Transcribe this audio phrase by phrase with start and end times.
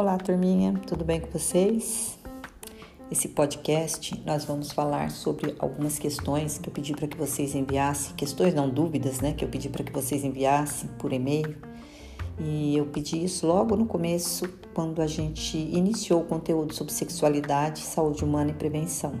[0.00, 2.18] Olá, turminha, tudo bem com vocês?
[3.10, 8.14] Esse podcast nós vamos falar sobre algumas questões que eu pedi para que vocês enviassem,
[8.14, 11.54] questões não dúvidas, né, que eu pedi para que vocês enviassem por e-mail.
[12.38, 17.80] E eu pedi isso logo no começo, quando a gente iniciou o conteúdo sobre sexualidade,
[17.80, 19.20] saúde humana e prevenção.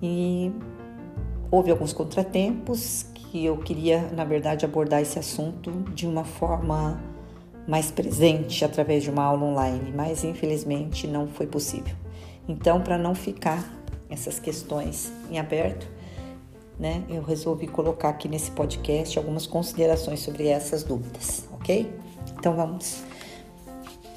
[0.00, 0.52] E
[1.50, 7.10] houve alguns contratempos que eu queria, na verdade, abordar esse assunto de uma forma
[7.66, 11.94] mais presente através de uma aula online, mas infelizmente não foi possível.
[12.48, 13.72] Então, para não ficar
[14.10, 15.86] essas questões em aberto,
[16.78, 21.92] né, eu resolvi colocar aqui nesse podcast algumas considerações sobre essas dúvidas, ok?
[22.36, 23.02] Então vamos.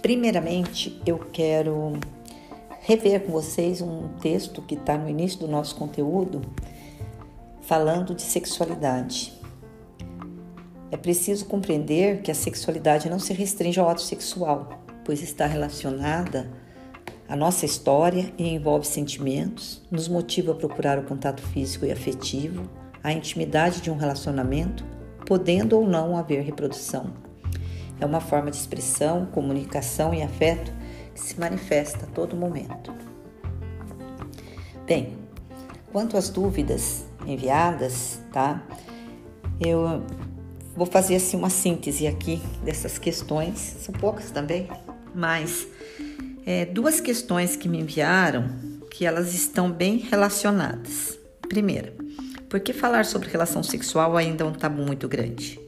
[0.02, 1.94] Primeiramente, eu quero
[2.82, 6.42] rever com vocês um texto que está no início do nosso conteúdo,
[7.62, 9.34] falando de sexualidade.
[10.92, 14.70] É preciso compreender que a sexualidade não se restringe ao ato sexual,
[15.04, 16.50] pois está relacionada
[17.28, 22.70] à nossa história e envolve sentimentos, nos motiva a procurar o contato físico e afetivo,
[23.04, 24.86] a intimidade de um relacionamento,
[25.26, 27.14] podendo ou não haver reprodução.
[28.00, 30.72] É uma forma de expressão, comunicação e afeto
[31.14, 32.94] que se manifesta a todo momento.
[34.86, 35.18] Bem,
[35.92, 38.62] quanto às dúvidas enviadas, tá?
[39.60, 40.04] Eu
[40.76, 44.68] Vou fazer assim uma síntese aqui dessas questões, são poucas também,
[45.14, 45.66] mas
[46.46, 48.50] é, duas questões que me enviaram
[48.92, 51.18] que elas estão bem relacionadas.
[51.48, 51.94] Primeira,
[52.50, 55.60] por que falar sobre relação sexual ainda é um tabu muito grande?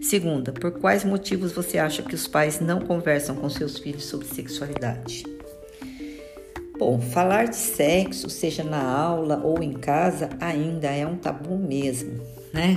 [0.00, 4.26] Segunda, por quais motivos você acha que os pais não conversam com seus filhos sobre
[4.26, 5.24] sexualidade?
[6.78, 12.20] Bom, falar de sexo, seja na aula ou em casa, ainda é um tabu mesmo,
[12.52, 12.76] né?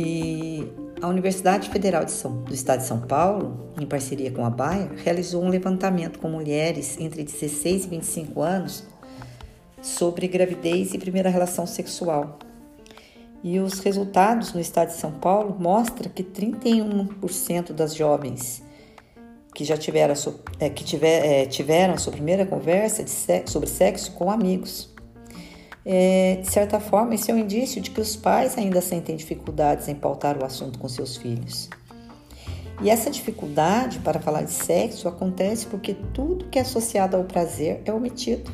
[0.00, 0.64] E
[1.02, 5.42] a Universidade Federal São, do Estado de São Paulo, em parceria com a Bayer, realizou
[5.42, 8.84] um levantamento com mulheres entre 16 e 25 anos
[9.82, 12.38] sobre gravidez e primeira relação sexual.
[13.42, 18.62] E os resultados no estado de São Paulo mostram que 31% das jovens
[19.52, 20.14] que já tiveram,
[20.60, 24.96] é, que tiver, é, tiveram a sua primeira conversa sexo, sobre sexo com amigos
[25.90, 29.88] é, de certa forma, isso é um indício de que os pais ainda sentem dificuldades
[29.88, 31.70] em pautar o assunto com seus filhos.
[32.82, 37.80] E essa dificuldade para falar de sexo acontece porque tudo que é associado ao prazer
[37.86, 38.52] é omitido.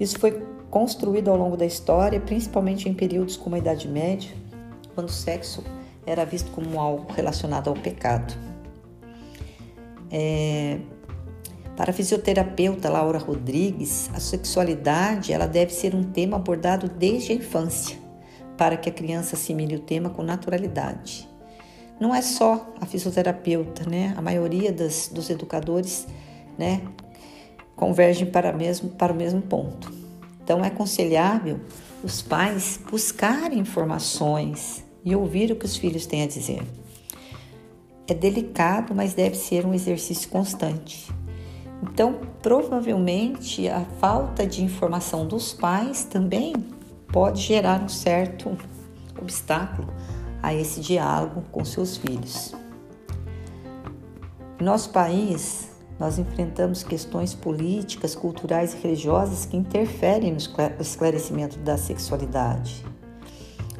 [0.00, 4.32] Isso foi construído ao longo da história, principalmente em períodos como a Idade Média,
[4.92, 5.62] quando o sexo
[6.04, 8.34] era visto como algo relacionado ao pecado.
[10.10, 10.80] É,
[11.80, 17.34] para a fisioterapeuta Laura Rodrigues, a sexualidade ela deve ser um tema abordado desde a
[17.34, 17.96] infância,
[18.54, 21.26] para que a criança assimile o tema com naturalidade.
[21.98, 24.12] Não é só a fisioterapeuta, né?
[24.14, 26.06] A maioria das, dos educadores,
[26.58, 26.82] né,
[27.74, 29.90] convergem para, mesmo, para o mesmo ponto.
[30.44, 31.60] Então é aconselhável
[32.04, 36.62] os pais buscarem informações e ouvir o que os filhos têm a dizer.
[38.06, 41.10] É delicado, mas deve ser um exercício constante.
[41.82, 46.54] Então, provavelmente a falta de informação dos pais também
[47.08, 48.56] pode gerar um certo
[49.18, 49.88] obstáculo
[50.42, 52.54] a esse diálogo com seus filhos.
[54.60, 60.38] Em nosso país, nós enfrentamos questões políticas, culturais e religiosas que interferem no
[60.80, 62.84] esclarecimento da sexualidade.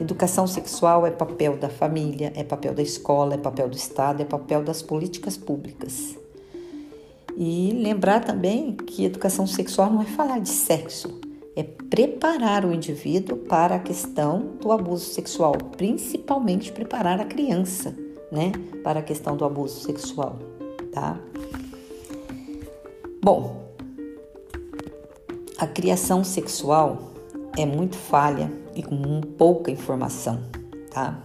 [0.00, 4.24] Educação sexual é papel da família, é papel da escola, é papel do Estado, é
[4.24, 6.16] papel das políticas públicas.
[7.42, 11.18] E lembrar também que educação sexual não é falar de sexo,
[11.56, 17.96] é preparar o indivíduo para a questão do abuso sexual, principalmente preparar a criança,
[18.30, 18.52] né,
[18.84, 20.38] para a questão do abuso sexual,
[20.92, 21.18] tá?
[23.22, 23.72] Bom,
[25.56, 27.14] a criação sexual
[27.56, 30.42] é muito falha e com pouca informação,
[30.90, 31.24] tá?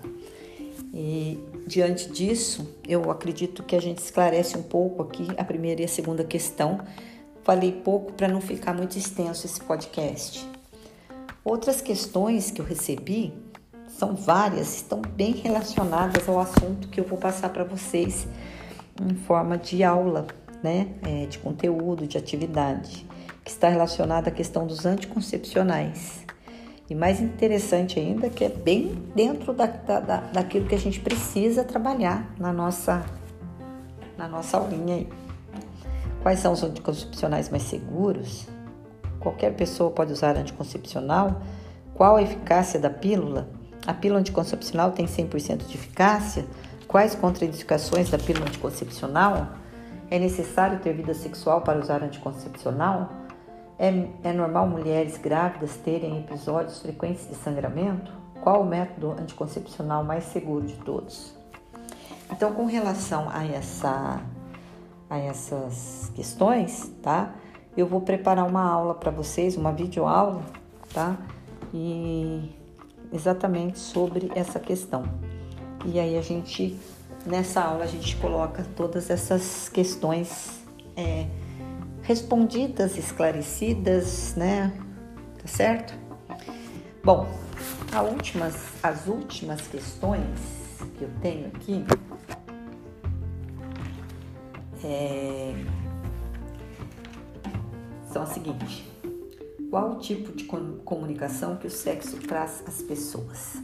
[0.93, 1.37] E
[1.67, 5.87] Diante disso, eu acredito que a gente esclarece um pouco aqui a primeira e a
[5.87, 6.79] segunda questão.
[7.43, 10.47] Falei pouco para não ficar muito extenso esse podcast.
[11.43, 13.33] Outras questões que eu recebi
[13.87, 18.27] são várias, estão bem relacionadas ao assunto que eu vou passar para vocês
[19.01, 20.27] em forma de aula,
[20.61, 23.05] né, é, de conteúdo, de atividade,
[23.43, 26.25] que está relacionada à questão dos anticoncepcionais.
[26.89, 29.99] E mais interessante ainda que é bem dentro da, da,
[30.31, 33.03] daquilo que a gente precisa trabalhar na nossa,
[34.17, 35.09] na nossa aulinha aí.
[36.21, 38.47] Quais são os anticoncepcionais mais seguros?
[39.19, 41.41] Qualquer pessoa pode usar anticoncepcional?
[41.95, 43.49] Qual a eficácia da pílula?
[43.87, 46.45] A pílula anticoncepcional tem 100% de eficácia?
[46.87, 49.49] Quais contraindicações da pílula anticoncepcional?
[50.09, 53.24] É necessário ter vida sexual para usar anticoncepcional?
[53.77, 58.11] É, é normal mulheres grávidas terem episódios frequentes de sangramento?
[58.41, 61.35] Qual o método anticoncepcional mais seguro de todos?
[62.31, 64.21] Então, com relação a, essa,
[65.09, 67.33] a essas questões, tá?
[67.75, 70.41] Eu vou preparar uma aula para vocês, uma videoaula,
[70.93, 71.17] tá?
[71.73, 72.55] E
[73.11, 75.03] exatamente sobre essa questão.
[75.85, 76.79] E aí a gente,
[77.25, 80.63] nessa aula, a gente coloca todas essas questões
[80.95, 81.27] é,
[82.05, 84.71] respondidas, esclarecidas, né?
[85.41, 85.93] Tá certo?
[87.03, 87.27] Bom,
[88.11, 90.27] últimas, as últimas questões
[90.97, 91.83] que eu tenho aqui
[94.83, 95.53] é,
[98.11, 98.83] são as seguintes.
[99.69, 103.55] Qual o tipo de comunicação que o sexo traz às pessoas?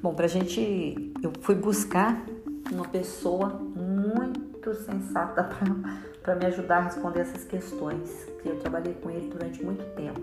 [0.00, 2.24] Bom, pra gente, eu fui buscar
[2.70, 9.10] uma pessoa muito sensata para me ajudar a responder essas questões, que eu trabalhei com
[9.10, 10.20] ele durante muito tempo.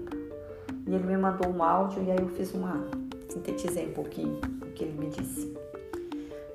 [0.88, 2.88] E ele me mandou um áudio e aí eu fiz uma
[3.30, 5.56] sintetizei um pouquinho o que ele me disse.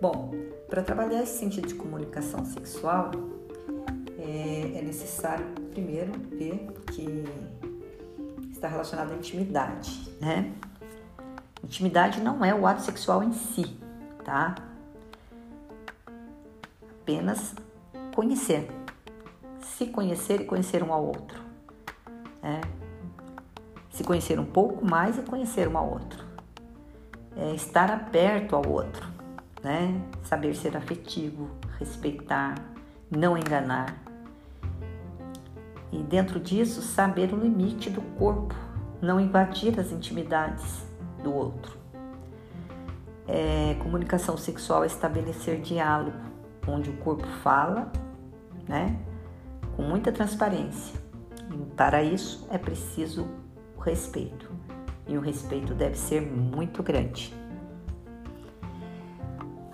[0.00, 0.32] Bom,
[0.68, 3.10] para trabalhar esse sentido de comunicação sexual,
[4.18, 7.24] é, é necessário primeiro ver que
[8.50, 10.52] está relacionado à intimidade, né?
[11.62, 13.78] Intimidade não é o ato sexual em si,
[14.24, 14.54] tá?
[17.02, 17.54] Apenas
[18.14, 18.68] conhecer.
[19.64, 21.40] Se conhecer e conhecer um ao outro.
[22.42, 22.60] Né?
[23.90, 26.24] Se conhecer um pouco mais e conhecer um ao outro.
[27.36, 29.08] É estar aberto ao outro,
[29.62, 30.00] né?
[30.22, 31.50] Saber ser afetivo,
[31.80, 32.54] respeitar,
[33.10, 34.04] não enganar,
[35.94, 38.52] e dentro disso, saber o limite do corpo,
[39.00, 40.84] não invadir as intimidades
[41.22, 41.78] do outro.
[43.28, 46.16] É, comunicação sexual é estabelecer diálogo,
[46.66, 47.92] onde o corpo fala,
[48.68, 48.98] né,
[49.76, 50.98] com muita transparência.
[51.52, 53.28] E para isso é preciso
[53.76, 54.50] o respeito.
[55.06, 57.34] E o respeito deve ser muito grande.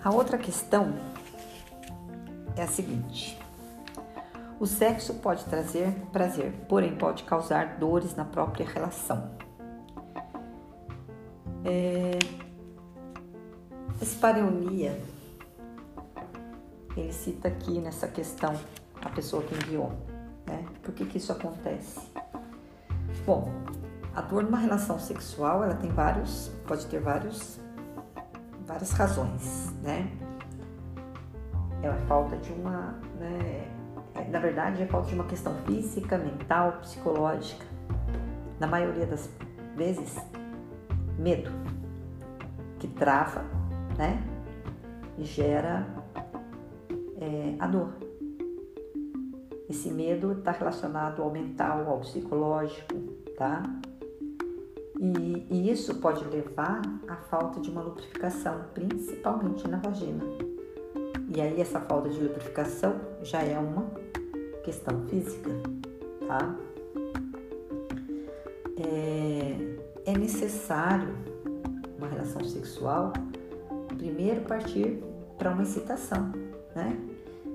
[0.03, 0.93] A outra questão
[2.55, 3.39] é a seguinte:
[4.59, 9.31] o sexo pode trazer prazer, porém pode causar dores na própria relação.
[11.63, 12.17] É...
[14.01, 14.99] Esse pareunia,
[16.97, 18.55] ele cita aqui nessa questão
[19.03, 19.91] a pessoa que enviou.
[20.45, 20.65] Né?
[20.83, 21.99] Por que, que isso acontece?
[23.25, 23.51] Bom,
[24.15, 27.59] a dor numa relação sexual, ela tem vários, pode ter vários,
[28.65, 30.11] várias razões, né?
[31.81, 33.67] É a falta de uma, né,
[34.29, 37.65] na verdade, é falta de uma questão física, mental, psicológica.
[38.59, 39.29] Na maioria das
[39.75, 40.15] vezes,
[41.17, 41.49] medo,
[42.79, 43.43] que trava,
[43.97, 44.21] né?
[45.17, 45.85] E gera
[47.19, 47.93] é, a dor.
[49.71, 52.93] Esse medo está relacionado ao mental, ao psicológico,
[53.37, 53.63] tá?
[54.99, 60.25] E, e, isso pode levar à falta de uma lubrificação, principalmente na vagina.
[61.29, 63.89] E aí essa falta de lubrificação já é uma
[64.61, 65.49] questão física,
[66.27, 66.53] tá?
[68.75, 71.15] É, é necessário
[71.97, 73.13] uma relação sexual
[73.97, 75.01] primeiro partir
[75.37, 76.29] para uma excitação,
[76.75, 76.99] né?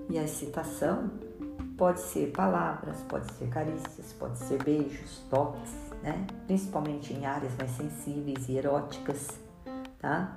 [0.08, 1.10] E a excitação
[1.76, 6.26] pode ser palavras, pode ser carícias, pode ser beijos, toques, né?
[6.46, 9.28] Principalmente em áreas mais sensíveis e eróticas,
[9.98, 10.36] tá?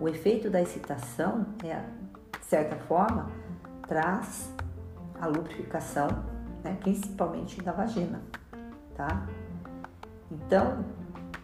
[0.00, 1.84] O efeito da excitação é,
[2.38, 3.30] de certa forma,
[3.86, 4.52] traz
[5.20, 6.08] a lubrificação,
[6.64, 8.22] né, principalmente da vagina,
[8.96, 9.26] tá?
[10.30, 10.84] Então,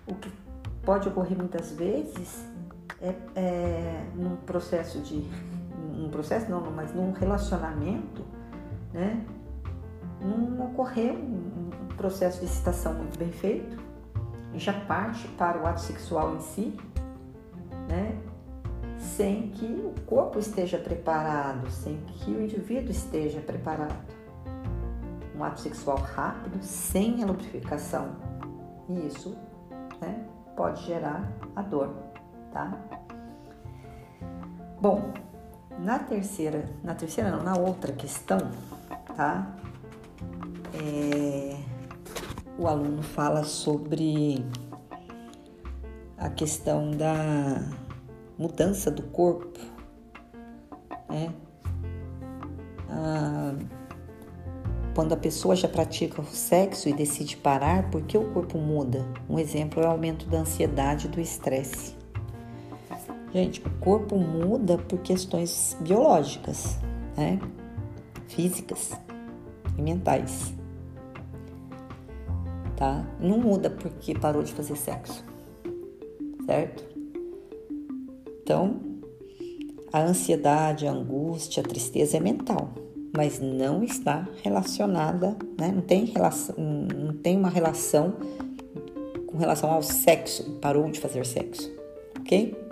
[0.07, 0.33] o que
[0.85, 2.47] pode ocorrer muitas vezes
[3.01, 5.29] é, é num processo de,
[5.93, 8.25] um processo não, mas num relacionamento,
[8.93, 9.25] né,
[10.21, 13.79] não ocorrer um, processo de excitação muito bem feito,
[14.55, 16.77] já parte para o ato sexual em si,
[17.89, 18.19] né,
[18.99, 24.15] sem que o corpo esteja preparado, sem que o indivíduo esteja preparado.
[25.35, 28.17] Um ato sexual rápido, sem a lubrificação,
[28.89, 29.37] e isso
[30.01, 31.95] né, pode gerar a dor,
[32.53, 32.79] tá?
[34.81, 35.13] Bom,
[35.79, 38.51] na terceira, na terceira não, na outra questão,
[39.17, 39.57] tá?
[40.75, 41.57] É,
[42.59, 44.45] o aluno fala sobre
[46.17, 47.63] a questão da
[48.39, 49.59] mudança do corpo,
[51.09, 51.33] né?
[52.89, 53.55] Ah,
[54.95, 59.07] quando a pessoa já pratica o sexo e decide parar, por que o corpo muda?
[59.29, 61.95] Um exemplo é o aumento da ansiedade e do estresse.
[63.33, 66.79] Gente, o corpo muda por questões biológicas,
[67.17, 67.39] né?
[68.29, 68.93] físicas
[69.77, 70.55] e mentais.
[72.77, 73.07] Tá?
[73.19, 75.25] Não muda porque parou de fazer sexo,
[76.45, 76.85] certo?
[78.43, 78.81] Então,
[79.93, 82.71] a ansiedade, a angústia, a tristeza é mental,
[83.17, 85.73] mas não está relacionada, né?
[85.75, 88.15] não, tem relação, não tem uma relação
[89.27, 91.73] com relação ao sexo, parou de fazer sexo,
[92.21, 92.66] ok?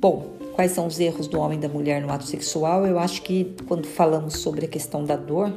[0.00, 2.86] Bom, quais são os erros do homem e da mulher no ato sexual?
[2.86, 5.52] Eu acho que quando falamos sobre a questão da dor,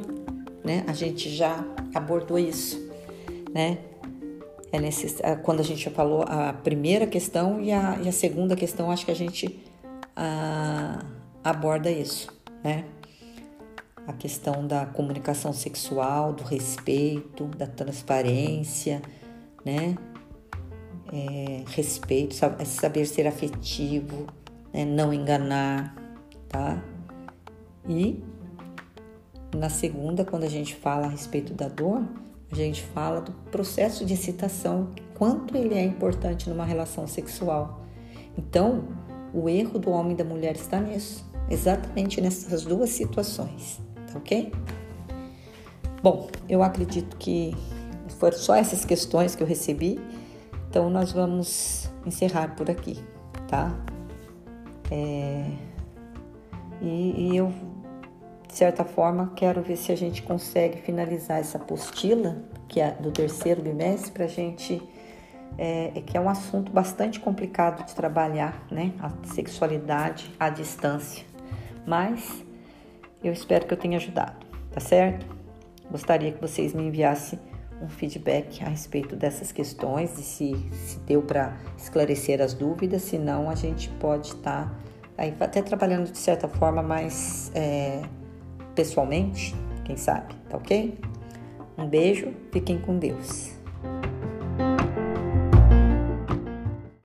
[0.62, 2.78] né, a gente já abordou isso,
[3.54, 3.78] né?
[4.70, 5.22] É necess...
[5.42, 9.10] Quando a gente falou a primeira questão e a, e a segunda questão, acho que
[9.10, 9.64] a gente
[10.14, 11.02] a,
[11.42, 12.28] aborda isso,
[12.62, 12.84] né?
[14.06, 19.00] A questão da comunicação sexual, do respeito, da transparência,
[19.64, 19.96] né?
[21.12, 22.34] É, respeito,
[22.64, 24.26] saber ser afetivo,
[24.72, 24.84] né?
[24.84, 25.94] não enganar,
[26.48, 26.82] tá?
[27.88, 28.22] E
[29.54, 32.02] na segunda, quando a gente fala a respeito da dor,
[32.50, 37.84] a gente fala do processo de excitação, quanto ele é importante numa relação sexual.
[38.36, 38.84] Então,
[39.32, 43.80] o erro do homem e da mulher está nisso, exatamente nessas duas situações,
[44.10, 44.52] tá ok?
[46.02, 47.56] Bom, eu acredito que
[48.18, 50.00] foram só essas questões que eu recebi,
[50.74, 52.98] então nós vamos encerrar por aqui,
[53.46, 53.72] tá?
[54.90, 55.48] É...
[56.82, 57.54] E, e eu
[58.48, 63.12] de certa forma, quero ver se a gente consegue finalizar essa apostila, que é do
[63.12, 64.82] terceiro bimestre, para a gente.
[65.56, 68.92] É, é, que é um assunto bastante complicado de trabalhar, né?
[69.00, 71.24] A sexualidade à distância.
[71.86, 72.44] Mas
[73.22, 75.24] eu espero que eu tenha ajudado, tá certo?
[75.88, 77.38] Gostaria que vocês me enviassem
[77.82, 83.18] um feedback a respeito dessas questões, e se, se deu para esclarecer as dúvidas, se
[83.18, 84.72] não, a gente pode estar
[85.16, 87.50] tá até trabalhando de certa forma mais.
[87.54, 88.02] É,
[88.74, 89.54] pessoalmente,
[89.84, 90.98] quem sabe, tá ok?
[91.78, 93.53] Um beijo, fiquem com Deus.